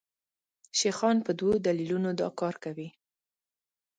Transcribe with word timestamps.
شیخان 0.79 1.17
په 1.25 1.31
دوو 1.39 1.53
دلیلونو 1.67 2.09
دا 2.19 2.29
کار 2.39 2.55
کوي. 2.63 2.89